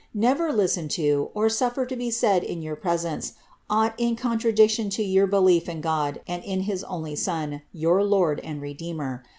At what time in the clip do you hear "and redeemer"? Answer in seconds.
8.39-9.23